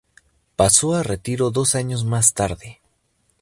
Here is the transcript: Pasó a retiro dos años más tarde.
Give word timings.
Pasó 0.55 0.95
a 0.95 1.03
retiro 1.03 1.51
dos 1.51 1.75
años 1.75 2.05
más 2.05 2.33
tarde. 2.33 2.81